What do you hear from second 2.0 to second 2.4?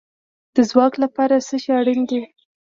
دی؟